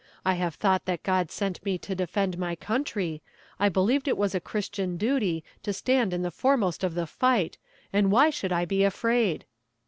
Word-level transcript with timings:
I 0.25 0.33
have 0.33 0.55
thought 0.55 0.85
that 0.85 1.03
God 1.03 1.29
sent 1.29 1.63
me 1.63 1.77
to 1.77 1.93
defend 1.93 2.39
my 2.39 2.55
country. 2.55 3.21
I 3.59 3.69
believed 3.69 4.07
it 4.07 4.17
was 4.17 4.33
a 4.33 4.39
christian 4.39 4.97
duty 4.97 5.43
to 5.61 5.73
stand 5.73 6.11
in 6.11 6.23
the 6.23 6.31
foremost 6.31 6.83
of 6.83 6.95
the 6.95 7.05
fight, 7.05 7.59
and 7.93 8.11
why 8.11 8.31
should 8.31 8.51
I 8.51 8.65
be 8.65 8.83
afraid?" 8.83 9.45